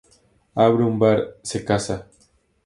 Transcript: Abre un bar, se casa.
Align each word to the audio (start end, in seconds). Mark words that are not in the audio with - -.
Abre 0.63 0.83
un 0.93 0.97
bar, 1.03 1.19
se 1.51 1.63
casa. 1.63 2.01